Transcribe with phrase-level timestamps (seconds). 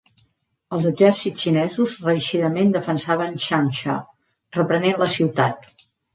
[0.77, 3.99] Els exèrcits xinesos reeixidament defensaven Changsha,
[4.61, 5.71] reprenent la ciutat.